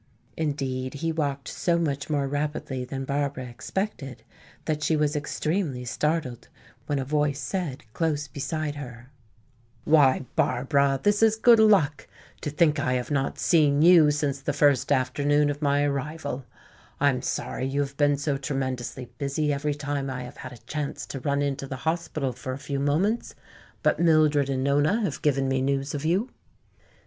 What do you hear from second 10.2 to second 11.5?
Barbara, this is